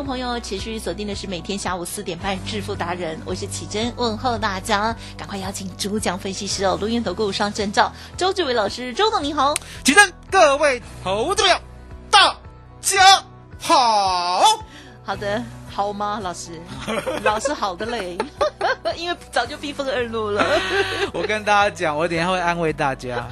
[0.00, 9.54] 众朋友持续锁定的是每天下午四点半致富达人，我是启珍，问候大家，赶快邀请主讲分析师哦，录音投顾上证照周志伟老师，周总你好，
[9.84, 11.60] 起真，各位投资者，
[12.10, 12.34] 大
[12.80, 13.22] 家
[13.60, 14.42] 好。
[15.04, 16.58] 好的，好吗，老师？
[17.22, 18.16] 老师好的嘞，
[18.96, 20.42] 因为早就逼疯二路了。
[21.12, 23.28] 我跟大家讲，我等一下会安慰大家。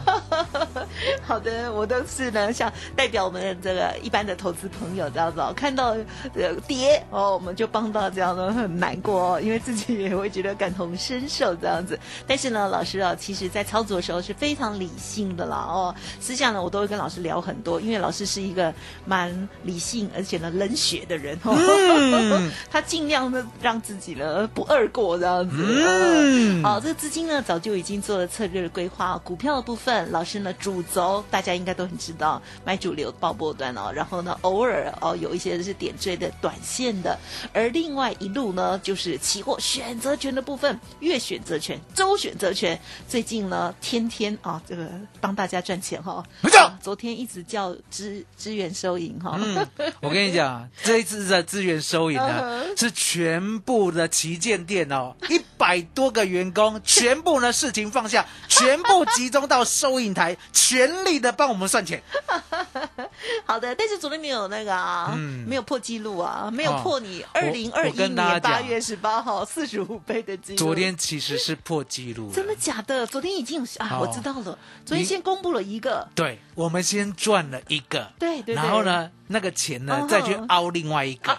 [1.28, 5.94] 好的，我都是呢，像代表我们的这个一般的投资朋友这样子哦，看到
[6.32, 12.00] 呃跌哦，我们就帮到这样呢很难过哦，因为自己也会觉得感同身受这样子。
[12.26, 18.72] 但是呢，老师啊，其实在操作的时候是非常理性的啦哦，私下呢我都会跟老师聊很多，因为老师是一个
[19.04, 25.56] 蛮理性而且呢冷血的人哦，嗯 他尽量的让自己呢不二过这样子。
[25.58, 37.18] 嗯好、这个资金呢早就已经做了策略的规划，股票的部分，老师呢主轴大家应该都很知道，买主流爆波段哦，然后呢偶尔哦有一些是点缀的短线的，
[37.52, 44.88] 而另外一路呢就是期货选择权的部分，月选择权、周选择权，最近呢天天啊这个
[45.20, 46.58] 帮大家赚钱哈、没错。
[46.60, 49.66] 啊昨天一直叫支支援收银哈、嗯，
[50.00, 62.02] 我跟你讲， 这一次的资源收银呢，是全部的旗舰店哦，一百多个员工，全部呢事情放下，全部集中到收银台，全力的帮我们算钱。
[63.44, 70.58] 好的，但是昨天没有那个啊，嗯没有破纪录啊，没有哦破你二零二我一年八月十八号四十五倍的记录。
[70.58, 73.06] 昨天其实是破纪录，真的假的？
[73.06, 74.58] 昨天已经有啊，哦我知道了。
[74.84, 81.36] 昨天先公布了一个，对，我们先赚了一个，对对对然后呢，那个钱呢嗯再去凹另外一个。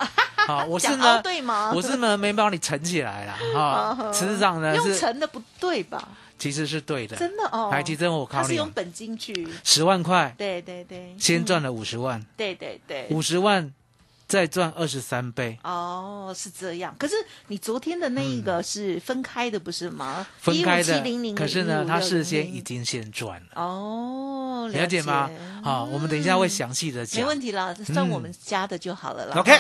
[0.48, 4.12] 好， 我是呢，对吗我是呢没帮你存起来了啊哈。
[4.12, 6.08] 事实上呢用是乘的不对吧？
[6.40, 13.72] 其实是对的，真的哦，台积真我考你哦他是用，本金去，十万块对对对，嗯，先赚了五十万，对对对，五十万
[14.30, 16.96] 再赚二十三倍，哦，是这样。
[17.00, 17.16] 可是
[17.48, 20.18] 你昨天的那一个是分开的，不是吗？
[20.20, 21.34] 嗯分开的15700。
[21.36, 25.32] 可是呢，15600他事先已经先赚了，哦，了解吗？
[25.64, 27.28] 好，我们等一下会详细的讲没讲。
[27.28, 29.36] 问题啦，算我们家的就好了啦。
[29.40, 29.60] OK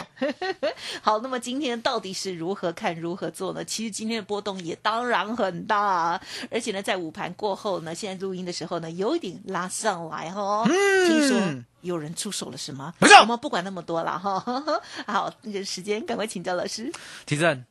[1.01, 3.65] 好，那么今天到底是如何看、如何做呢？
[3.65, 10.65] 其实今天的波动也当然很大、啊，而且呢，在午盘过后呢，现在录音的时候呢，有一点拉上来哈、哦。
[11.07, 11.39] 听说
[11.81, 12.93] 有人出手了是吗？
[12.99, 14.39] 没错我们不管那么多了哈。
[15.07, 16.91] 好，那个时间赶快请教老师。
[17.25, 17.63] 提正，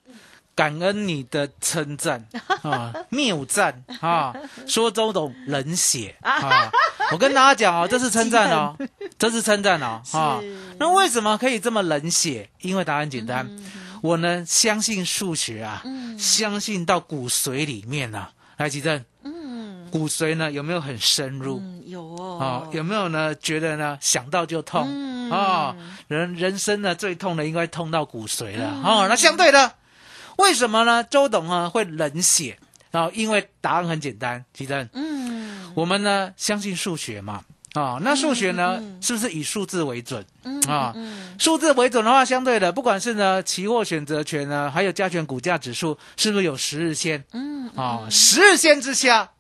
[0.54, 2.26] 感恩你的称赞
[2.62, 4.34] 啊， 谬赞啊，
[4.66, 6.70] 说周董冷血啊。
[7.12, 8.76] 我跟大家讲哦，这是称赞哦，
[9.18, 10.40] 这是称赞哦啊。
[10.78, 12.50] 那为什么可以这么冷血？
[12.60, 13.64] 因为答案简单，嗯
[14.00, 15.82] 我呢相信数学啊，
[16.18, 18.30] 相信到骨髓里面啊。
[18.58, 19.27] 来，吉正，嗯
[19.90, 21.58] 骨髓呢有没有很深入？
[21.58, 23.34] 嗯，有哦哦，，有没有呢？
[23.36, 25.76] 觉得呢想到就痛嗯哦，
[26.08, 29.06] 人人生呢最痛的应该痛到骨髓了嗯哦。
[29.08, 29.72] 那相对的，
[30.36, 31.04] 为什么呢？
[31.04, 32.58] 周董啊会冷血
[32.92, 37.42] 哦，因为答案很简单，其实嗯我们呢相信数学嘛
[37.74, 40.90] 啊、那数学呢、嗯嗯是不是以数字为准嗯啊？
[40.96, 49.30] 嗯数字为准的话，相对的，不管是呢期货选择权呢，还有加权股价指数，是不是有十日线嗯啊、十日线之下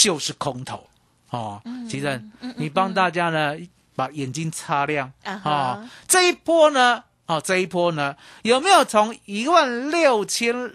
[0.00, 0.86] 就是空头
[1.28, 1.60] 哦。
[1.88, 2.22] 其实
[2.56, 3.54] 你帮大家呢
[3.94, 10.72] 把眼睛擦亮啊这一波呢，哦，这一波呢有没有从一万六千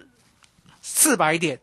[0.80, 1.58] 四百点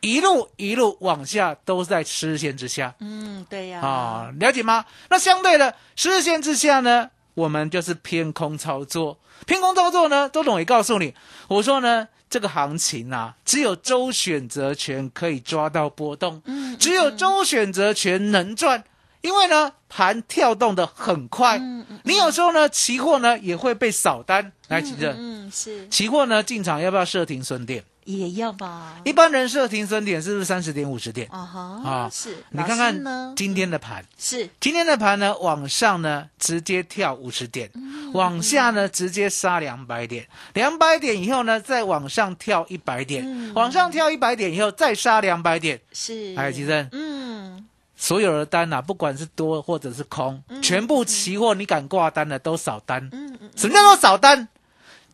[0.00, 2.94] 一路一路往下，都是在十日线之下？
[3.00, 4.86] 嗯，对呀、啊、了解吗？
[5.10, 9.18] 那相对的十日线之下呢，我们就是偏空操作。
[9.44, 11.14] 偏空操作呢，周董也告诉你，
[11.48, 18.82] 我说呢，这个行情啊，只有周选择权可以抓到波动，嗯只有周选择权能赚。
[19.22, 24.52] 因为呢，盘跳动的很快，嗯嗯你有时候呢，期货呢也会被扫单。
[24.68, 27.82] 来，其正，嗯，是期货呢进场要不要设停损点？
[28.04, 28.96] 也要吧？
[29.04, 31.28] 一般人设停损点是不是三十点、五十点？
[31.30, 32.36] 啊哈，啊是。
[32.50, 33.32] 你看看呢？
[33.36, 45.80] 今天的盘，是今天的盘呢，往上呢直接跳五十点，嗯往下呢直接杀两百点，两百点以后呢再往上跳一百点，嗯往上跳一百点以后再杀两百点。
[45.92, 47.64] 是，哎，吉正，嗯，
[48.02, 53.08] 所有的单啊，不管是多或者是空，全部期货你敢挂单的都少单。
[53.12, 54.48] 嗯嗯，什么叫做少单？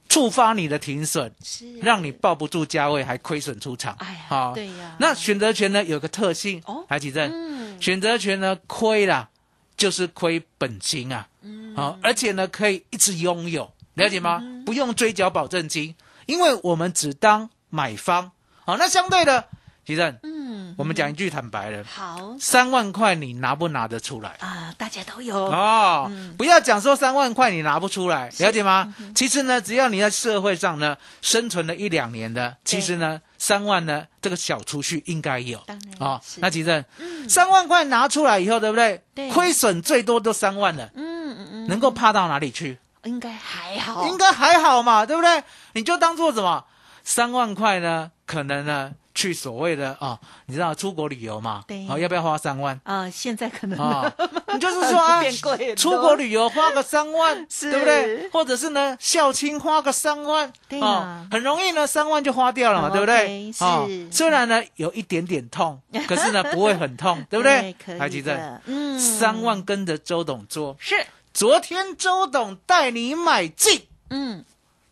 [0.09, 3.95] 触发你的停损，是让你抱不住价位，还亏损出场。
[3.99, 9.29] 哎呀好对呀那选择权呢有个特性哦，海吉正，嗯选择权呢亏啦，
[9.77, 11.29] 就是亏本金啊。
[11.43, 14.43] 嗯好，而且呢可以一直拥有，了解吗？
[14.65, 15.95] 不用追缴保证金，
[16.25, 18.33] 因为我们只当买方。
[18.65, 19.45] 好，那相对的，
[19.85, 20.38] 吉正，嗯，
[20.77, 24.37] 我们讲一句坦白的，好三万块你拿不拿得出来？
[24.41, 28.95] 啊，大家都有哦，嗯不要讲说三万块你拿不出来，了解吗？
[29.15, 36.21] 其实呢，只要你在社会上呢生存了一两年的，其实呢，三万呢这个小储蓄应该有当然啊。
[36.25, 36.85] 是那其实
[37.29, 39.03] 三万块拿出来以后，对不对？
[39.15, 42.79] 对亏损最多都三万了，嗯嗯嗯，能够怕到哪里去？
[43.05, 45.43] 应该还好，应该还好嘛，对不对？
[45.73, 46.65] 你就当做什么？
[47.05, 50.17] 三万块呢，可能呢去所谓的啊，
[50.47, 51.65] 你知道出国旅游嘛？
[51.67, 52.81] 对好，要不要花三万？
[52.85, 54.15] 啊，现在可能啊，
[54.55, 55.01] 你就是说
[55.75, 58.29] 出国旅游花个三万， 是对不对？
[58.31, 63.53] 或者是呢，校庆花个三万，啊很容易呢，三万就花掉了嘛，哦对不对？
[63.59, 67.75] 哦是虽然呢有一点点痛，可是呢不会很痛，对不对？
[67.85, 70.95] 可以台积电，嗯，三万跟着周董做，是，
[71.35, 73.83] 昨天周董带你买进。
[74.11, 74.45] 嗯，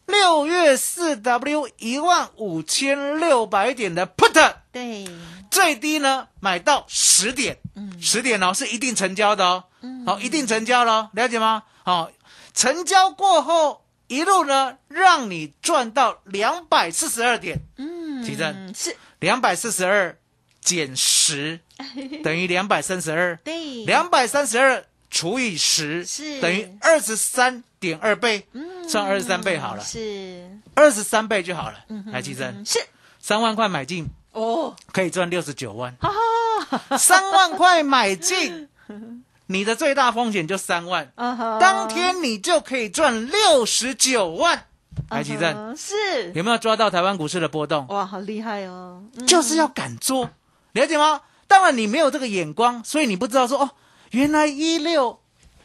[0.06, 5.06] 六月四 W 一万五千六百点的 put，对，
[5.50, 8.00] 最低呢买到十点，嗯。
[8.00, 10.06] 十点哦是一定成交的哦，嗯。
[10.06, 11.64] 好、一定成交了哦，了解吗？
[11.84, 12.10] 好、
[12.54, 20.16] 成交过后一路呢让你赚到两百四十二点，嗯，提振是，两百四十二
[20.60, 21.60] 减十
[22.22, 24.84] 等于两百三十二，对，两百三十二
[25.16, 26.40] 除以十是。
[26.40, 28.88] 等于二十三点二倍，嗯。
[28.88, 29.82] 算二十三倍好了。
[29.82, 32.78] 是，二十三倍就好了嗯，哼来，奇珍嗯，是，
[33.18, 38.68] 三万块买进哦，可以赚六十九万，哈 三万块买进，
[39.46, 44.66] 你的最大风险就三万，当天你就可以赚六十九万。
[45.10, 47.86] 来，奇珍，嗯哼是，有没有抓到台湾股市的波动？
[47.88, 49.26] 哇，好厉害哦，嗯。
[49.26, 50.30] 就是要敢做，
[50.72, 51.20] 了解吗？
[51.48, 53.70] 当然你没有这个眼光，所以你不知道说哦，
[54.10, 55.18] 原来一六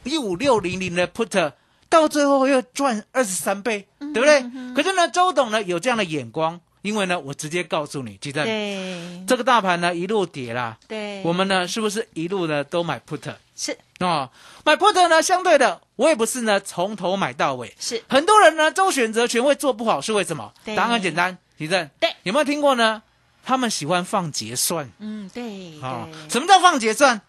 [0.03, 1.51] 一五六零零的 put
[1.89, 4.41] 到最后又赚二十三倍，嗯对不对？
[4.73, 14.29] 可是呢，周董呢有这样的眼光，因为呢，我直接告诉你，记得对这个大盘呢一路跌啦，对，我们呢是不是一路呢都买 put 是哦？
[14.63, 17.75] 买 put 呢，相对的，我也不是呢从头买到尾。
[17.79, 20.53] 是，很多人呢周选择权会做不好，是为什么？
[20.75, 21.89] 答案很简单，提正。
[21.99, 23.03] 对，有没有听过呢？
[23.43, 27.21] 他们喜欢放结算嗯，对啊、对，什么叫放结算？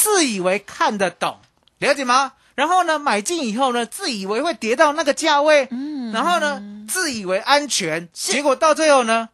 [0.00, 1.38] 自以为看得懂，
[1.78, 2.32] 了解吗？
[2.54, 9.28] 然后呢，买进以后呢，自以为会跌到那个价位，嗯然后呢，自以为安全，结果到最后呢，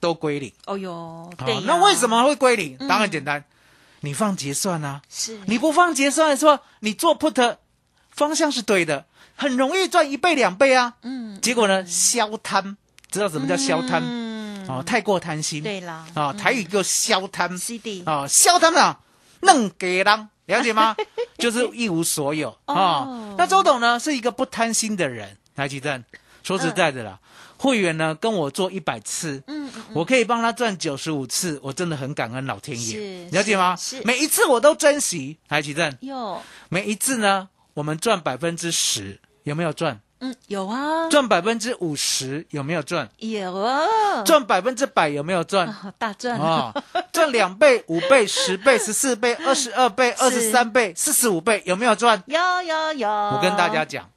[0.00, 0.50] 都归零。
[0.64, 2.76] 哦哟，好那为什么会归零？
[2.80, 3.44] 嗯答案很简单，
[4.00, 7.56] 你放结算啊，是你不放结算的时候，你做 put
[8.10, 9.04] 方向是对的，
[9.36, 10.94] 很容易赚一倍两倍啊。
[11.02, 12.76] 嗯结果呢，消贪，
[13.10, 14.02] 知道什么叫消贪？
[14.02, 15.62] 嗯，哦，太过贪心。
[15.62, 17.56] 对啦，啊，台语叫消贪。
[17.56, 18.98] CD 啊，消贪啊，
[19.40, 20.96] 弄给人，了解吗？
[21.38, 23.34] 就是一无所有啊哦。
[23.38, 25.36] 那周董呢，是一个不贪心的人。
[25.54, 26.04] 台，吉正，
[26.42, 27.18] 说实在的啦，
[27.56, 33.76] 会员呢跟我做一百次，嗯嗯我可以帮他赚九十五次，我真的很感恩老天爷，是了解吗？
[34.04, 35.36] 每一次我都珍惜。
[35.48, 40.00] 台，吉正，有，每一次呢，我们赚百分之十，有没有赚？
[40.20, 43.08] 嗯有啊，赚百分之五十，有没有赚？
[43.18, 45.68] 有啊，赚百分之百，有没有赚？
[45.68, 46.74] 啊大赚啊，
[47.12, 52.22] 赚两倍、 五倍、十倍、十四倍、二十二倍、二是十三倍、四十五倍，有没有赚？
[52.26, 54.10] 有有有，我跟大家讲，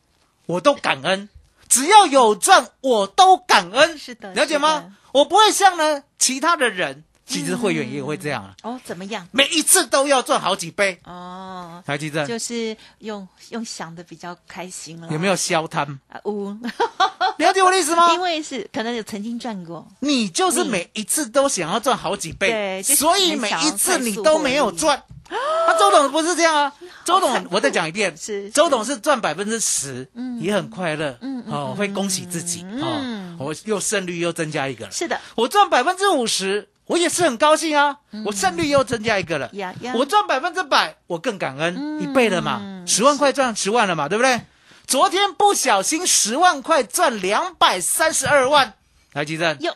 [0.47, 1.29] 我都感恩，
[1.69, 3.97] 只要有赚，我都感恩。
[3.97, 4.95] 是的了解吗？
[5.11, 9.27] 我不会像呢其他的人，其实会员也会这样啊，哦，怎么样？
[9.31, 10.99] 每一次都要赚好几倍。
[11.05, 15.99] 哦，台积电就是用用想的比较开心了，有没有消贪？
[16.09, 16.19] 啊？
[16.25, 16.49] 无，
[17.37, 18.13] 了解我的意思吗？
[18.13, 22.49] 因为是可能有曾经赚过，你就是每一次都想要赚好几倍
[22.83, 25.01] 对，所以每一次你都没有赚。
[25.31, 26.73] 啊，周董不是这样啊，
[27.05, 30.31] 周董，我再讲一遍，是周董是赚百分之十，嗯。
[30.41, 39.93] 也很快乐，嗯嗯哦，会恭喜自己，嗯哦，我又胜率又增加一个了，是的，我赚百分之五十，我也是很高兴啊，我胜率又增加一个了，嗯呀呀。
[39.95, 44.41] 我赚百分之百，我更感恩，嗯一倍了嘛，十万块赚十万了嘛，对不对？
[44.87, 48.73] 昨天不小心十万块赚两百三十二万，
[49.13, 49.73] 来，吉正，哟，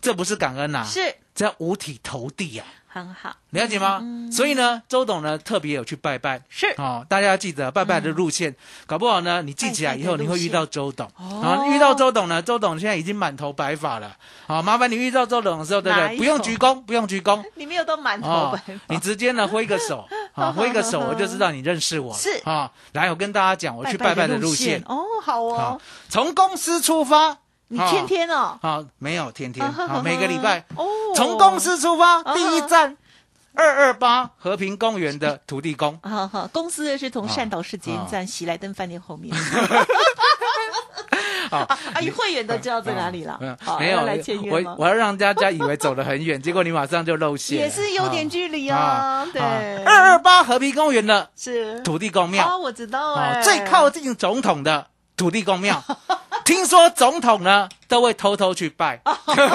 [0.00, 1.16] 这不是感恩呐、是。
[1.34, 4.02] 这叫五体投地啊，很好，了解吗？
[4.30, 6.42] 所以呢，周董呢特别有去拜拜。
[6.50, 8.54] 是哦，大家要记得拜拜的路线，
[8.86, 11.06] 搞不好呢，你记起来以后，你会遇到周董。
[11.16, 14.14] 哦啊，遇到周董呢，周董现在已经满头白发了。
[14.46, 16.16] 好，麻烦你遇到周董的时候，对不对？
[16.18, 17.42] 不用鞠躬，不用鞠躬。
[17.54, 22.18] 你没有都满头哦白，你直接呢挥个手，啊， 挥个手，我就知道你认识我了。
[22.18, 24.82] 是啊，来，我跟大家讲，我去拜拜的路线。
[24.86, 25.80] 哦，好哦好，，
[26.10, 27.38] 从公司出发。
[27.72, 29.66] 你天天哦，啊，没有天天，
[30.04, 30.84] 每个礼拜哦。
[31.16, 32.98] 从公司出发，啊第一站
[33.54, 35.98] 二二八和平公园的土地公。
[36.02, 39.34] 好好，公司是从善导市捷运啊站喜来登饭店后面。
[41.48, 43.40] 好， 啊，阿姨会员都知道在哪里了。
[43.80, 44.74] 没有来签约吗？
[44.76, 49.40] 我我要让大家以为走得很远， 结果你马上就露馅，也是有点距离啊，对，
[49.84, 51.80] 二二八和平公园的是。
[51.80, 55.82] 土地公庙，哦，我知道哦哎，最靠近总统的土地公庙。
[56.44, 59.00] 听说总统呢都会偷偷去拜，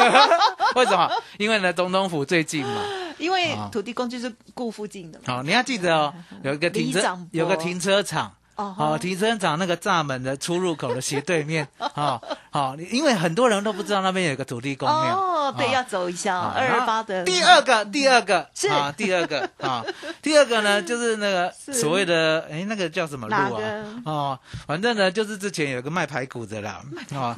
[0.75, 1.12] 为什么？
[1.38, 2.82] 因为呢总统府最近嘛。
[3.17, 5.24] 因为啊土地公就是顾附近的嘛。
[5.27, 6.13] 好，你要记得哦，
[6.44, 8.32] 有一个停车有个停车场。
[8.57, 12.21] 哦哦，停车场那个栅门的出入口的斜对面， 哦，
[12.51, 18.67] 好，因为很多人都不知道那边有个土地公庙，哦，对，哦要走一下啊二二八的第二个，第二个是。
[18.67, 19.83] 啊，第二个啊，
[20.21, 23.61] 第二个呢， 就是那个所谓的，哎，那个叫什么路啊？
[24.05, 26.81] 哦，反正呢，就是之前有个卖排骨的啦，
[27.15, 27.35] 啊，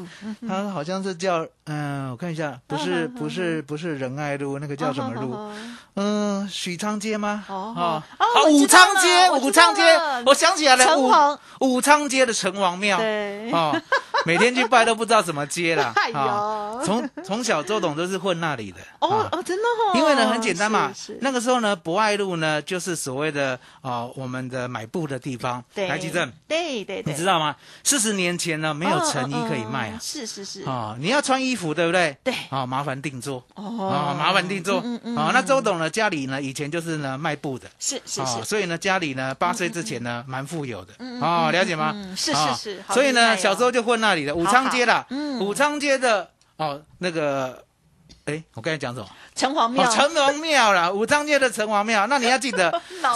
[0.47, 5.33] 他好像是叫，嗯，我看一下，不是嗯不是不是仁爱路，那个叫什么路？
[5.33, 5.53] 哦
[5.95, 7.43] 嗯，许昌街吗？
[7.49, 9.81] 哦哦哦武昌街，武昌街，
[10.25, 12.97] 我想起来了，武城隍武昌街的城隍庙。
[12.97, 13.75] 对，哦，
[14.25, 15.93] 每天去拜都不知道怎么接啦。
[15.97, 18.79] 哎呦哦从从小周董都是混那里的。
[18.99, 25.63] 啊哦哦，真的哦，因为呢很简单嘛是，那个时候呢，博爱路呢就是所谓的哦我们的买布的地方。
[25.73, 27.55] 对来吉正，对对对，你知道吗？
[27.83, 29.99] 四十年前呢没有成衣可以卖啊。
[30.01, 32.17] 是是是，哦，你要穿衣服对不对？
[32.23, 33.43] 对哦，麻烦定做。
[33.55, 34.79] 哦哦，麻烦定做。
[34.83, 37.67] 嗯嗯嗯哦，那周董呢家里呢以前就是呢卖布的。
[37.79, 42.15] 是是哦，是，所以呢，家里呢八岁之前呢蛮富有的嗯嗯哦，嗯了解吗嗯？
[42.15, 47.63] 是哦是是所以呢，小时候就混那里的武昌街啦，嗯武昌街的哦那个，
[48.25, 49.05] 哎，我刚才讲什么？
[49.05, 52.05] 哦，城隍庙，城隍庙啦，武昌街的城隍庙。
[52.07, 52.69] 那你要记得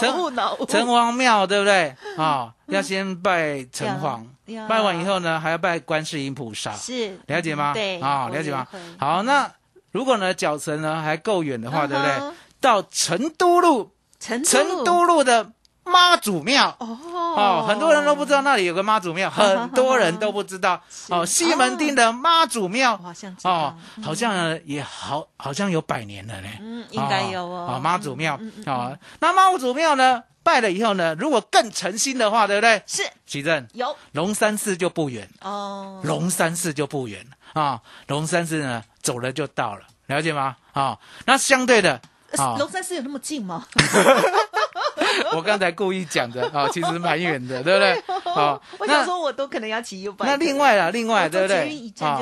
[0.66, 1.94] 城隍庙对不对？
[2.16, 4.24] 啊，要先拜城隍，
[4.66, 7.72] 拜完以后呢，还要拜观世音菩萨，是了解吗？
[7.74, 8.66] 对啊，了解吗？
[8.98, 9.50] 好，那
[9.92, 12.32] 如果呢脚程呢还够远的话，对不对？
[12.60, 15.50] 到成都路，成成都路的
[15.84, 16.74] 妈祖庙。
[16.78, 16.98] 哦。
[17.36, 20.80] 哦，很多人都不知道那里有个妈祖庙， 很多人都不知道。
[21.08, 26.48] 哦，西门町的妈祖庙，好像哦，好像也好，好像有百年了呢。
[26.60, 28.36] 嗯，应该有哦，啊，妈祖庙。
[28.40, 32.82] 嗯嗯嗯啊，那妈祖庙呢，拜了以后呢，如果更诚心的话，对不对？
[32.86, 33.02] 是。
[33.26, 33.96] 奇正，有。
[34.12, 37.26] 龙山寺就不远，哦，龙山寺就不远。
[37.52, 40.56] 啊，龙山寺呢走了就到了，了解吗？
[40.72, 42.00] 啊，那相对的啊，
[42.58, 43.64] 龙山寺有那么近吗？
[45.34, 48.32] 我刚才故意讲的啊，其实蛮远的，对不对？
[48.32, 50.26] 好， 我想说我都可能要骑 U 拜。
[50.26, 52.20] 那另外啦，另外对不对啊。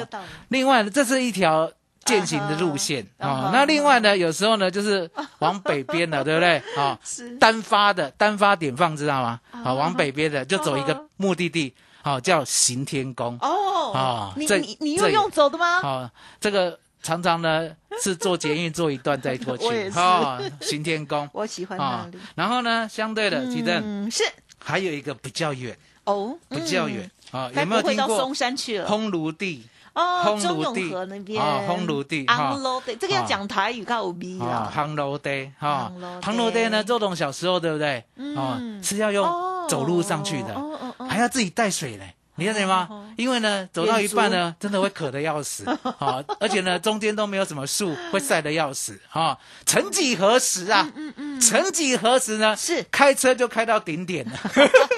[0.49, 1.71] 另外呢，这是一条
[2.05, 3.07] 践行的路线。
[3.19, 6.63] 啊那另外呢，有时候呢，就是往北边的， 对不对？
[6.77, 9.41] 啊，是单发的单发点放知道吗？
[9.53, 13.39] 嗯啊，往北边的就走一个目的地，好叫行天宫。
[13.41, 15.81] 哦啊这你你你这又用走的吗？
[15.83, 17.69] 好，这个常常呢
[18.03, 19.91] 是坐捷运坐一段再过去 我也。
[19.91, 19.99] 是。
[19.99, 21.29] 啊，行天宫。
[21.33, 24.25] 我喜欢那啊里。，然后呢，相对的，其实嗯，是。
[24.59, 27.11] 还有一一个比较远，哦，比较远。
[27.33, 28.89] 啊，该有没有听过松山去了？
[28.89, 29.65] 烘炉地？
[29.95, 31.43] 哦，烘中永炉地和那边。
[31.43, 32.35] 啊烘炉地哈。
[32.35, 34.73] 昂楼对，这个要啊讲台语，靠有逼啊，啦。
[34.75, 35.93] 夯楼地哈。
[35.93, 36.21] 烘炉，地。
[36.23, 37.99] 夯楼地呢，周董小时候对不对？
[38.37, 39.67] 哦，嗯是要用哦。
[39.69, 41.07] 走路上去的，哦哦哦。
[41.07, 42.05] 还要自己带水呢。
[42.37, 42.89] 你了解吗？
[43.17, 45.65] 因为呢，走到一半呢，真的会渴的要死
[45.99, 46.25] 啊！
[46.41, 49.39] 而且呢，中间都没有什么树，会晒得要死啊！
[49.67, 50.91] 曾几何时啊，
[51.41, 52.57] 曾几何时呢？
[52.57, 54.39] 是开车就开到顶点了，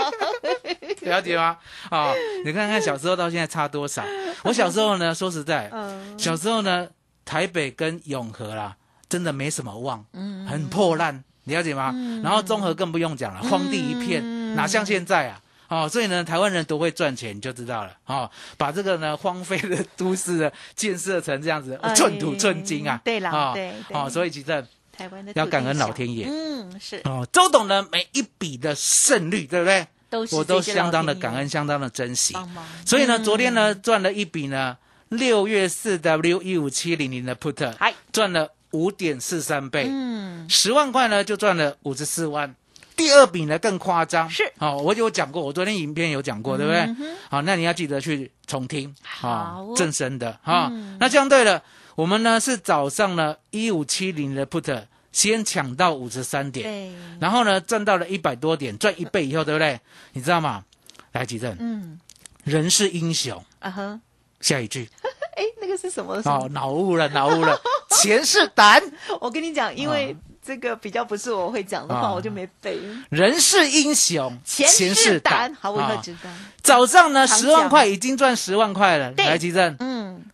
[1.02, 1.58] 了解吗？
[1.90, 2.12] 啊，
[2.44, 4.04] 你看看小时候到现在差多少？
[4.44, 6.88] 我小时候呢，说实在，嗯小时候呢，
[7.24, 8.76] 台北跟永和啦，
[9.08, 11.92] 真的没什么望，嗯很破烂，你了解吗？
[12.22, 15.40] 然后中和更不用讲了，荒地一片，嗯哪像现在啊？
[15.74, 17.90] 哦，所以呢，台湾人多会赚钱，你就知道了。
[18.06, 23.00] 哦，把这个呢荒废的都市呢建设成这样子，哎寸土寸金啊。
[23.04, 24.66] 对啦哦对对哦，所以其实
[24.96, 29.88] 台湾的要感恩老天爷嗯，是哦，周董的每一笔的胜率，对不对？
[30.10, 32.34] 都是我都相当的感恩，相当的珍惜。
[32.34, 32.64] 帮忙。
[32.86, 34.76] 所以呢，嗯昨天呢赚了一笔呢，
[35.08, 42.54] 六月四 W 一五七零零的 put，嗨赚了五点四三倍，嗯，十万块呢就赚了五十四万。
[42.96, 44.52] 第二笔呢更夸张，是。
[44.58, 47.14] 好、我有讲过，我昨天影片有讲过，对不对？
[47.28, 50.96] 好，那你要记得去重听，好正声的哈、嗯。
[51.00, 51.62] 那相对的，
[51.96, 59.80] 我们呢是早上呢一五七零的 put 先抢到五十三点，对，然后呢赚到了一百多点，赚一倍以后，对不对？
[60.12, 60.64] 你知道吗？
[61.12, 62.00] 来，吉正，嗯，
[62.44, 63.44] 人是英雄。
[63.60, 64.00] 啊哈，
[64.40, 64.88] 下一句
[65.36, 66.22] 哎，那个是什么？
[66.22, 67.58] 什哦么，脑雾了，脑雾了，
[67.90, 68.82] 钱是胆，
[69.20, 72.12] 我跟你讲，因为这个比较不是我会讲的话，啊。
[72.12, 72.78] 我就没背。
[73.10, 76.30] 人是英雄，钱是胆，好，我以后啊知道。
[76.62, 79.12] 早上呢，十万块已经赚十万块了。
[79.16, 80.24] 来，吉正，嗯，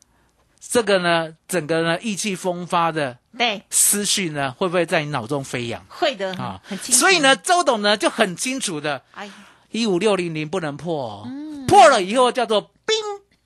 [0.60, 5.84] 这个呢，整个呢意气风发的对，思绪呢，会不会在你脑中飞扬？
[5.88, 6.60] 会的啊？
[6.64, 7.00] 很清楚。
[7.00, 9.30] 所以呢，，周董呢就很清楚的，哎，
[9.70, 11.26] 一五六零零不能破
[11.66, 12.96] 破了以后叫做兵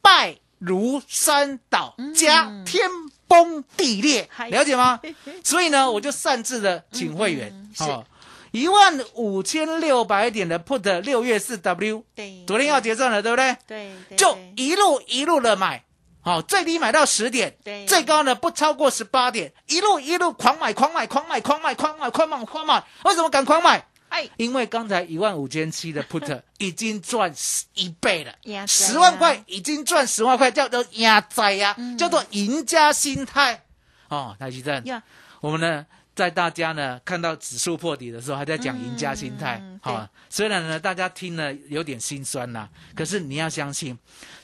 [0.00, 2.88] 败如山倒，加天
[3.26, 4.50] 崩地裂，嗯。
[4.50, 5.00] 了解吗？
[5.44, 7.50] 所以呢，我就擅自的请会员。
[7.52, 7.70] 嗯。
[7.74, 8.04] 是哦，
[8.52, 13.56] 一万五千六百点的 put 六月四 W，对，昨天要结算了，对不对？
[13.66, 14.16] 对，对。
[14.16, 15.84] 就一路一路的买，
[16.20, 17.84] 好、最低买到十点，对。
[17.86, 23.86] 最高呢不超过十八点，一路一路狂买狂买狂买狂买狂买狂买狂买，为什么敢狂买？
[24.14, 27.34] 哎，因为刚才一万五千七的 put 已经赚
[27.74, 31.98] 一倍了呀，十万块已经赚十万块，叫做压仔呀，嗯。
[31.98, 33.64] 叫做赢家心态。
[34.08, 35.02] 哦，台积电，
[35.40, 39.58] 我们呢，在大家呢看到指数破底的时候，还在讲赢家心态。
[39.60, 39.80] 嗯。
[39.82, 43.98] 好、虽然呢大家听了有点心酸呐、可是你要相信，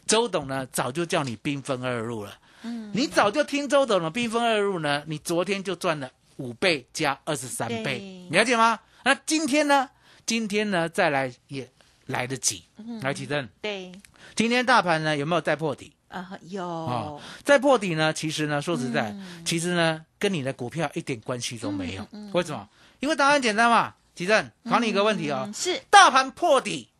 [0.04, 2.36] 周董呢早就叫你兵分二路了。
[2.62, 8.26] 嗯，你早就听周董的兵分二路呢，你昨天就赚了五倍加二十三倍。
[8.28, 8.80] 对，了解吗？
[9.04, 9.90] 那今天呢？
[10.26, 11.68] 今天呢再来也
[12.06, 12.62] 来得及。
[12.76, 13.92] 嗯来，启正，对，
[14.34, 15.92] 今天大盘呢有没有再破底？
[16.08, 22.06] 啊，有哦，再破底呢，其实呢，说实在，嗯其实呢，跟你的股票一点关系都没有。
[22.32, 22.68] 为什么？
[23.00, 23.94] 因为答案简单嘛。
[24.14, 26.90] 吉正，考你一个问题哦，嗯是大盘破底，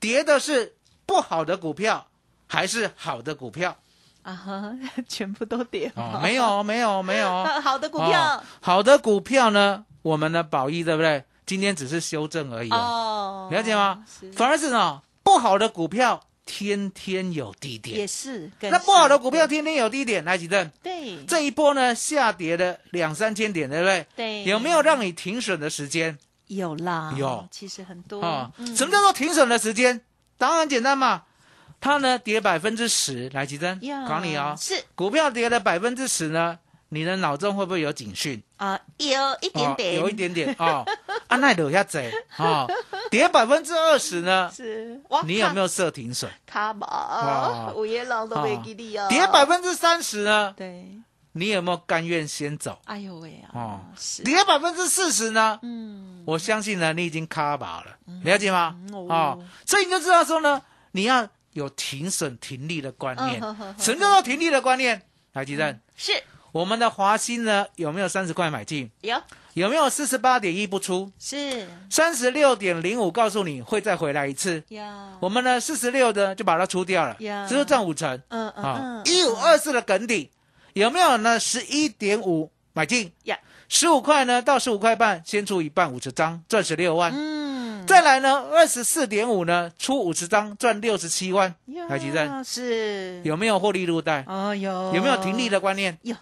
[0.00, 2.06] 跌的是不好的股票
[2.46, 3.76] 还是好的股票？
[4.22, 4.72] 啊哈，
[5.08, 7.30] 全部都跌哦，没有，没有，没有。
[7.30, 11.24] 啊 好的股票哦好的股票呢，我们的宝益对不对？
[11.44, 14.04] 今天只是修正而已哦，哦，了解吗？
[14.34, 18.06] 反而是呢，不好的股票天天有低点也。
[18.06, 20.70] 是，那不好的股票天天有低点，来吉正。
[20.82, 24.06] 对这一波呢下跌了两三千点，对不对？
[24.16, 26.16] 对有没有让你停损的时间
[26.46, 27.14] 有啦？
[27.16, 28.50] 有其实很多啊？
[28.58, 30.00] 嗯什么叫做停损的时间？
[30.38, 31.22] 答案很简单嘛，
[31.80, 38.42] 它呢跌百分之十，来吉珍呀考你啊、是股票跌了百分之十呢，你的脑中会不会有警讯？
[38.62, 40.84] 啊，有一点点，哦有一点点哦。
[41.26, 42.66] 啊，那留下贼啊，
[43.10, 46.30] 跌百分之二十呢，是，你有没有有设停损？
[46.46, 47.72] 卡嘛哇？
[47.74, 50.86] 午夜郎都没给你啊，跌百分之三十呢，对，
[51.32, 52.78] 你有没有甘愿先走？
[52.84, 53.80] 哎呦喂啊哦，
[54.24, 58.76] 跌百分之四十呢，嗯，我相信呢，你已经卡饱了，了解吗？
[58.88, 59.06] 嗯哦。
[59.08, 63.40] 哦，所以你就知道说呢，你要有停损停利的观念。
[63.78, 65.02] 什么叫做停利的观念？
[65.32, 66.12] 来，吉正，是
[66.52, 68.90] 我们的华兴呢有没有三十块买进？
[69.00, 69.16] 有
[69.54, 71.10] 有没有四十八点一不出？
[71.18, 74.62] 是三十六点零五告诉你会再回来一次。
[74.68, 79.02] 呀，我们呢四十六的就把它出掉了，呀只是赚五成嗯嗯。
[79.06, 80.30] 一五二四的梗底
[80.74, 81.40] 有没有呢？
[81.40, 83.38] 十一点五买进呀，
[83.68, 87.10] 十五块呢到十五块半，先出一半五十张，赚十六万。
[87.14, 94.24] 嗯，再来呢，二十四点五呢，出五十张赚六十七万，呀台积电是有没有获利入袋？
[94.26, 95.98] 哦有有没有停利的观念？
[96.02, 96.16] 有，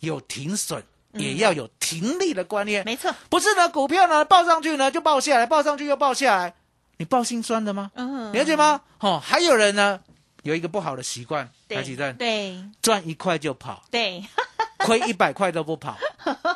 [0.00, 0.82] 有停损，
[1.12, 2.84] 也要有停利的观念。
[2.84, 6.54] 没错，不是呢，股票呢报上去呢就报下来，报上去又报下来，
[6.98, 7.90] 你报心酸的吗？
[7.94, 8.82] 嗯，了解吗？
[9.00, 10.00] 哦，还有人呢
[10.42, 12.56] 有一个不好的习惯，台对积电对。
[12.82, 14.24] 赚一块就跑，对，
[14.86, 15.96] 亏一百块都不跑，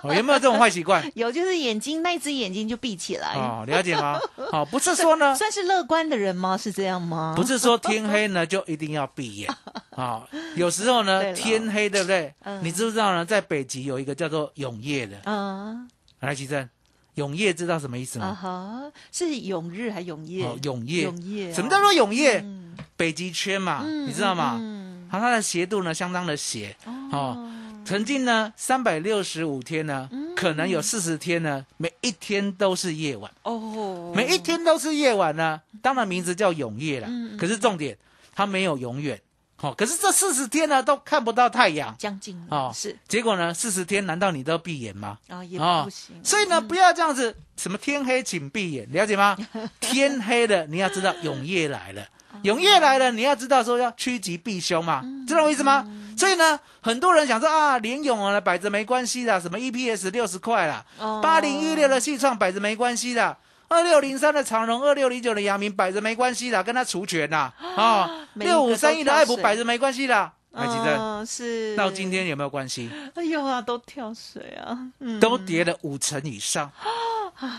[0.02, 1.04] 哦有没有这种坏习惯？
[1.14, 4.18] 有就是眼睛那一只眼睛就闭起来，哦，了解吗？
[4.52, 6.56] 哦，不是说呢，算是乐观的人吗？
[6.56, 7.34] 是这样吗？
[7.36, 9.50] 不是说天黑呢就一定要闭眼
[9.96, 12.34] 啊、有时候呢天黑对不对？
[12.42, 13.24] 嗯你知不知道呢？
[13.24, 15.86] 在北极有一个叫做永夜的，啊
[16.20, 16.68] 来吉正，
[17.14, 18.34] 永夜知道什么意思啊吗？
[18.34, 18.82] 哈，
[19.12, 20.44] 是永日还永夜？
[20.44, 22.40] 哦，永夜，永夜啊，什么叫做永夜？
[22.40, 22.62] 嗯
[22.96, 24.56] 北极圈嘛，嗯你知道吗？
[24.60, 27.50] 嗯好，它的斜度呢相当的斜嗯哦。
[27.84, 30.34] 曾经呢，三百六十五天呢，嗯。
[30.34, 35.60] 可能有四十天呢，每一天都是夜晚，哦，每一天都是夜晚呢。
[35.80, 37.96] 当然名字叫永夜了，可是重点
[38.34, 39.20] 它没有永远。
[39.56, 41.94] 好、可是这四十天呢都看不到太阳。
[41.96, 42.98] 将近哦，是。
[43.08, 45.16] 结果呢，四十天难道你都闭眼吗？
[45.28, 49.38] 啊，也哦不行，所以呢，不要这样子，什么天黑请闭眼，了解吗？
[49.80, 52.40] 天黑了，你要知道永夜来了，哦。
[52.42, 55.24] 永夜来了，你要知道说要趋吉避凶嘛，嗯。
[55.26, 55.86] 知道我意思吗？
[56.16, 63.36] 所以呢，很多人想说啊，联永啊摆着没关系的，什么 EPS 六十块啦，哦八零一六的细创摆着没关系的。
[63.66, 67.52] 二六零三的长荣，二六零九的阳明摆着没关系的，跟他除权啦。
[67.76, 70.30] 啊，六五三一的爱普摆着没关系的。
[70.56, 72.88] 还记得嗯，是到今天有没有关系？
[73.16, 76.70] 哎呦啊，都跳水啊，嗯，都跌了五成以上，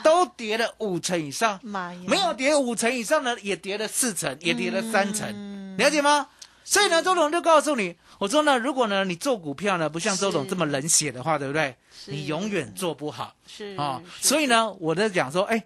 [0.01, 6.27] 都跌了五成以上，妈呀，没有跌五成以上的也跌了四成，也跌了三嗯成，了解吗？
[6.65, 11.75] 所以呢，周董就告诉你，我说呢，如果呢你做股票呢不像周董这么冷血的话，对不对？
[12.07, 14.01] 你永远做不好是啊。
[14.19, 15.63] 是所以呢，我在讲说，哎，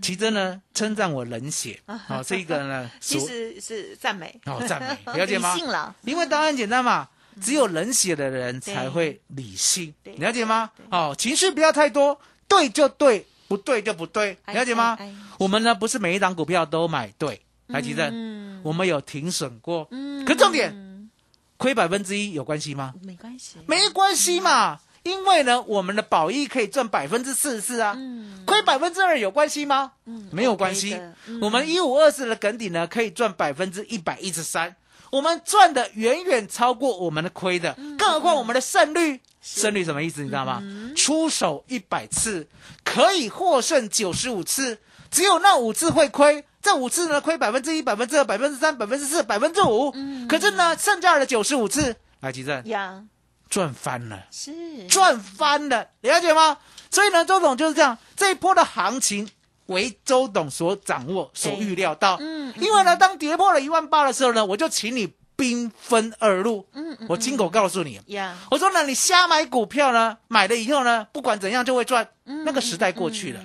[0.00, 5.60] 奇珍呢称赞我冷血 啊，这个呢 其实是赞美， 哦赞美，了解吗理？
[5.60, 7.08] 性了，因为答案简单嘛，
[7.42, 10.70] 只有冷血的人才会理性，了解吗？
[10.90, 15.14] 哦，情绪不要太多，对就对，不对就不对，哎了解吗哎哎？
[15.38, 21.08] 我们呢不是每一档股票都买对，台积电，嗯我们有停损过，嗯可重点
[21.56, 22.92] 亏百分之一有关系吗？
[23.02, 29.92] 没关系，没关系嘛，因为呢，我们的保益可以赚百分之四十四啊，嗯亏百分之二有关系吗？
[30.04, 30.94] 嗯没有关系
[31.26, 31.40] 嗯。
[31.40, 34.74] 我们一五二四的梗底呢，可以赚百分之一百一十三，
[35.10, 40.22] 我们赚的远远超过我们的亏的，嗯更何况我们的胜率，胜率什么意思？
[40.22, 40.62] 你知道吗？
[40.94, 42.46] 出手一百次
[42.84, 44.78] 可以获胜九十五次，
[45.10, 46.44] 只有那五次会亏。
[46.66, 49.94] 这五次呢，亏百分之一、百分之二、百分之三、百分之四、百分之五。
[50.28, 53.04] 可是呢，剩下的九十五次，来，吉正呀，
[53.48, 54.24] 赚翻了。
[54.32, 54.50] 是
[54.88, 56.58] 赚翻了，了解吗？
[56.90, 59.30] 所以呢，周董就是这样，这一波的行情
[59.66, 62.16] 为周董所掌握、所预料到。
[62.18, 66.66] 嗯因为呢，当跌破了一万八的时候呢，我就请你兵分二路。
[66.72, 72.08] 嗯嗯我亲口告诉你，呀，我说呢，你瞎买股票呢，买了以后呢，不管怎样就会赚。
[72.24, 73.40] 嗯那个时代过去了，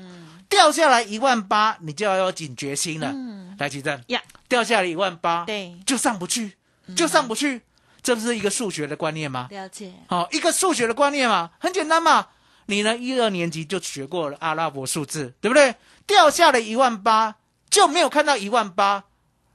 [0.52, 3.16] 掉下来一万八，你就要有警觉心了。
[3.58, 6.58] 来，奇正，呀，掉下来一万八，对，就上不去，
[6.96, 7.62] 就上不去，
[8.04, 9.48] 这不是一个数学的观念吗？
[9.50, 12.28] 了解，好、一个数学的观念嘛，很简单嘛。
[12.66, 15.76] 你呢，一二年级就学过了阿拉伯数字，对不对？
[16.06, 17.36] 掉下来一万八，
[17.70, 19.06] 就没有看到一万八，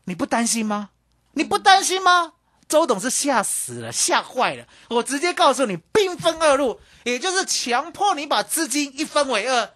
[0.05, 0.91] 你不担心吗？
[1.33, 2.33] 你不担心吗？
[2.69, 4.67] 周董是吓死了，吓坏了。
[4.89, 9.71] 我直接告诉你，兵分二路，也就是强迫你把资金一分为二，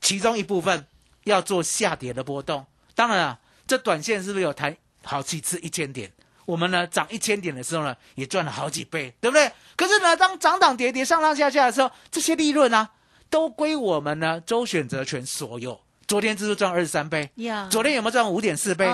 [0.00, 0.86] 其中一部分
[1.24, 2.66] 要做下跌的波动。
[2.94, 6.12] 当然了，这短线是不是有弹好几次一千点？
[6.46, 9.52] 我们呢涨一千点的时候呢，也赚了好几倍，对不对？
[9.76, 12.88] 可是呢，当涨涨跌跌、上上下下的时候，这些利润呢，
[13.28, 15.80] 都归我们呢周选择权所有。
[16.08, 18.90] 昨天指数赚二十三倍，呀，昨天有没有赚五点四倍？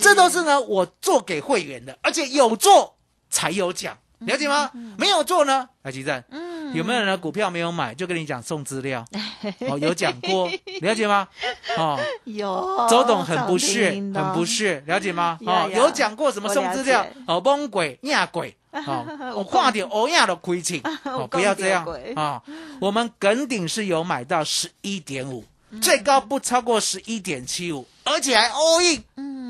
[0.00, 2.96] 这都是呢我做给会员的，而且有做
[3.28, 4.70] 才有奖，了解吗？
[4.96, 6.54] 没有做呢，来吉站，嗯。
[6.74, 7.16] 有没有人呢？
[7.16, 9.04] 股票没有买就跟你讲送资料？
[9.70, 10.50] 哦，有讲过，
[10.80, 11.28] 了解吗？
[11.76, 12.86] 哦，有。
[12.90, 15.38] 周董很不屑，很不屑，了解吗？
[15.46, 17.06] 哦，有讲过什么送资料？
[17.28, 21.86] 哦， 蒙鬼、亚鬼，哦，我看到欧亚的亏钱，哦，不要这样。
[22.16, 22.42] 啊！
[22.80, 25.44] 我们耿顶是有买到十一点五，
[25.80, 29.04] 最高不超过十一点七五，而且还 all in。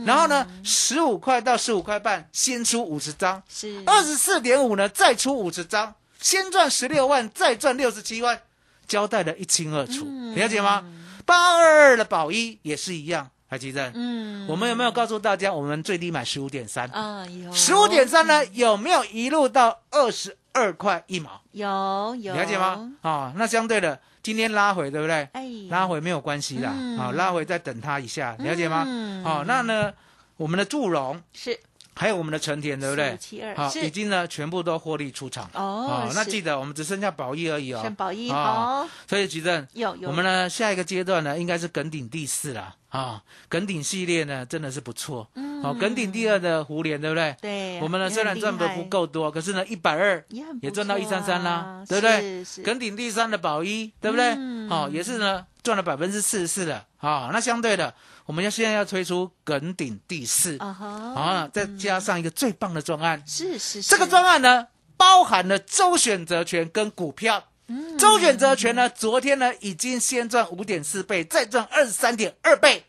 [0.05, 3.83] 嗯，然后呢，十五块到十五块半，先出五十张，是。
[3.87, 8.41] 二十四点五呢，再出五十张，先赚十六万，再赚六十七万，
[8.87, 10.35] 交代的一清二楚，嗯。
[10.35, 10.85] 了解吗？
[11.27, 14.47] 八二二的宝一也是一样，海基正，嗯。
[14.47, 16.87] 我们有没有告诉大家，我们最低买十五点三？
[16.91, 17.51] 啊有。
[17.53, 21.31] 十五点三呢，有没有一路到二十二块一毛？
[21.53, 22.95] 有有了解吗？？
[23.03, 25.29] 啊、那相对的，今天拉回，对不对？
[25.33, 28.85] 哎，拉回没有关系啦，啊、嗯拉回再等它一下，了解吗？
[28.87, 29.93] 嗯哦，那呢，
[30.37, 31.59] 我们的祝融是
[31.97, 35.49] 还有我们的成田，对不对？4572好，已经呢全部都获利出场。
[35.55, 37.81] 哦那记得我们只剩下宝一而已哦。
[37.83, 45.29] 剩宝一哦好，所以吉正，有有我们呢下一个阶段呢应该是耿鼎第四了啊，耿鼎系列呢真的是不错。
[45.35, 47.35] 嗯好，耿鼎第二的胡联，对不对？
[47.41, 50.23] 对，我们呢虽然赚的不够多，可是呢一百二
[50.61, 52.45] 也赚到一三三啦啊，对不对是？
[52.45, 54.35] 是耿鼎第三的宝一，对不对？
[54.37, 57.31] 嗯哦，也是呢赚了百分之四十四了啊。
[57.33, 57.93] 那相对的，
[58.27, 67.49] 我们要现在要推出耿鼎第四啊再加上一个最棒的专案，是是是这个专案呢，包含了周选择权跟股票。
[67.67, 72.85] 嗯周选择权呢，昨天呢已经先赚五点四倍，再赚二十三点二倍。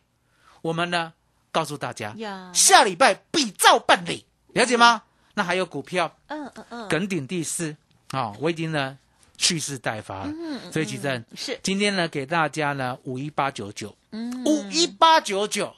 [0.62, 1.14] 我们呢
[1.52, 2.14] 告诉大家，
[2.54, 5.04] 下礼拜比照办理，了解吗？
[5.36, 7.78] 那还有股票嗯嗯嗯，耿鼎第四
[8.12, 8.98] 啊、我已经呢
[9.38, 10.24] 蓄势待发。
[10.24, 11.60] 嗯嗯所以其正是。
[11.64, 14.44] 今天呢给大家呢五一八九九，嗯。
[14.46, 15.74] 五一八九九，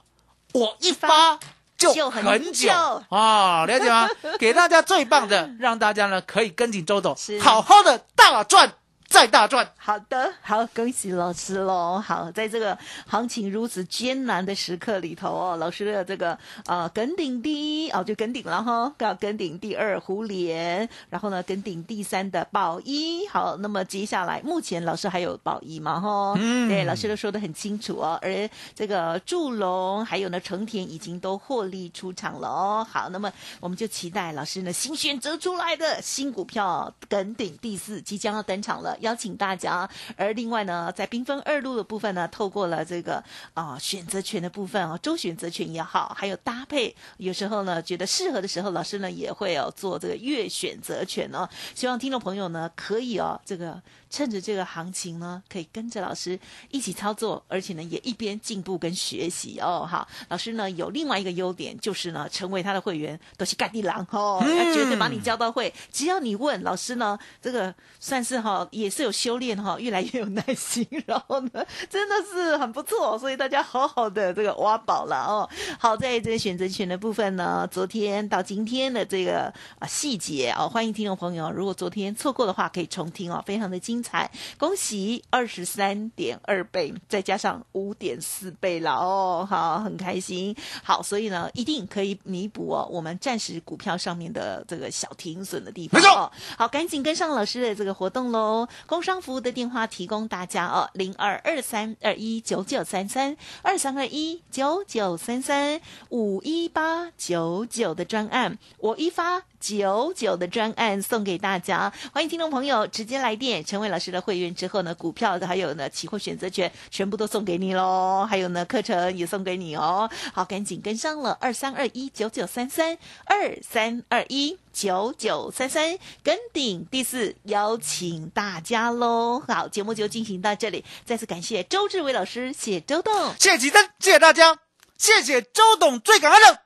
[0.54, 1.40] 我一发
[1.78, 2.70] 就就很久。
[3.10, 4.08] 啊、了解吗？
[4.40, 8.74] 给大家最棒的，让大家呢可以跟紧周董，好好的大赚
[9.08, 9.68] 再大赚。
[9.78, 12.00] 好的，好，恭喜老师喽！
[12.00, 23.28] 好，在这个行情如此艰难的时刻里头哦，老师的这个呃跟顶第一哦就跟顶了哈，要跟顶第二胡联，然后呢跟顶第三的宝一。
[23.30, 26.34] 好，那么接下来目前老师还有宝一嘛哈？
[26.38, 28.20] 嗯，对，老师都说的很清楚哦。
[28.22, 32.88] 而这个祝龙还有呢成田已经都获利出场了哦。
[32.90, 39.90] 好，那么我们就期待老师呢新选择出来的新股票跟顶第四即将要登场了，邀请大家。
[40.18, 51.48] 而另外呢，在缤纷二路的部分呢，透过了这个啊选择权的部分啊，周选择权也好，还有搭配，有时候呢觉得适合的时候，老师呢也会哦做这个月选择权哦。
[51.74, 53.82] 希望听众朋友呢可以哦这个。
[54.10, 56.40] 趁着这个行情呢，可以跟着老师
[56.70, 59.86] 一起操作，而且呢也一边进步跟学习哦。
[59.90, 65.74] 好，老师呢有另外一个优点，就是呢成为他的会员都是干地狼哦，他绝对把你教到会。
[65.92, 75.50] 只要你问老师呢，这个算是哈也是有修炼哈，越来越有耐心，然后呢 真的是很不错，所以大家好好的这个挖宝了哦。
[75.78, 83.97] 好在这个选择权的部分呢，昨天到今天的这个啊细节哦，欢迎听众朋友，如果昨天错过的话，可以重听哦，非常的精。
[83.98, 84.30] 精彩，
[84.60, 90.56] 恭喜二十三点二倍，再加上五点四倍了哦，好，很开心。
[90.84, 96.32] 好，所以呢，一定可以弥补哦，我们暂时股票上面的这个小停损的地方哦。
[96.56, 98.68] 好，赶紧跟上老师的这个活动喽！
[98.86, 109.42] 工商服务的电话提供大家哦，零二二三二一九九三三二三二一九九三三五一八九九的专案，我一发。
[109.60, 120.10] 九九的专案送给大家，欢迎听众朋友直接来电成为老师的会员之后呢，股票的还有呢期货选择权全部都送给你喽，还有呢课程也送给你哦。
[120.34, 129.42] 好，赶紧跟上了二三二一九九三三二三二一九九三三跟顶第四，邀请大家喽。
[129.48, 134.58] 好，节目就进行到这里，再次感谢周志伟老师，谢周董，谢谢吉登，谢谢大家，
[134.98, 136.62] 谢谢周董，最感恩的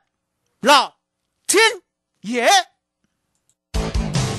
[0.60, 0.96] 老
[1.46, 1.62] 天
[2.22, 2.71] 爷。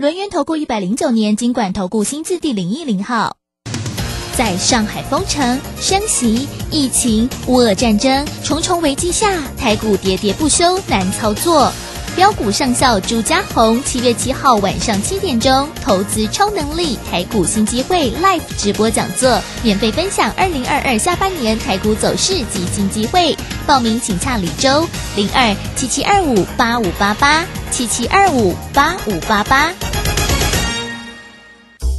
[0.00, 3.36] 轮源投顾一百零九年金管投顾新字第零一零号，
[4.34, 11.70] 在上海封城、升息、疫情、乌俄战争重重危机下，台股喋喋不休，难操作。
[12.16, 23.36] 标股上校朱家红，七月七号晚上七点钟，投资超能力台股新机会 Live 直播讲座，免费分享二零二二下半年台股走势及新机会。
[23.66, 29.72] 报名请洽李周零二七七二五八五八八七七二五八五八八。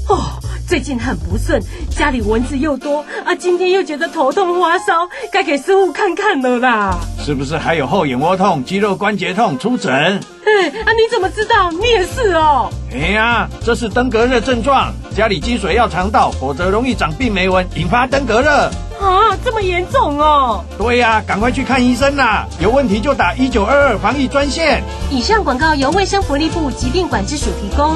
[0.08, 0.38] 哦。
[0.68, 1.62] 最近很不顺，
[1.98, 6.98] 家里蚊子又多啊，今天又觉得头痛发烧，该给师傅看看了啦。
[7.24, 9.58] 是不是还有后眼窝痛、肌肉关节痛？
[9.60, 9.92] 出疹。
[9.94, 11.70] 哎啊，你怎么知道？
[11.72, 12.68] 你也是哦。
[12.92, 18.50] 哎呀，这是登革热症状，家里积水要肠道，否则容易长病媒蚊，引发登革热。
[19.00, 20.66] 啊，这么严重哦。
[20.80, 22.48] 对呀，赶快去看医生啦！
[22.60, 24.82] 有问题就打一九二二防疫专线。
[25.12, 27.96] 以上广告由卫生福利部疾病管制署提供。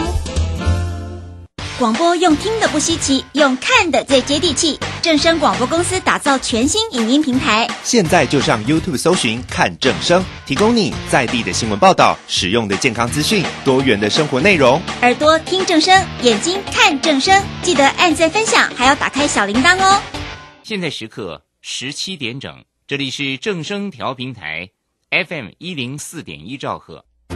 [1.78, 4.80] 广播用听的不稀奇，用看的最接地气。
[5.02, 14.82] 正声广播公司打造全新影音平台，现在就上 YouTube 搜寻看正声，提供你在地的新闻报道、使用的健康资讯、多元的生活内容。
[15.02, 20.02] 耳朵听正声，眼睛看正声，记得按赞分享，还要打开小铃铛哦。
[20.64, 24.70] 现在时刻十七点整，这里是正声调频台
[25.12, 27.04] FM 一零四点一兆赫。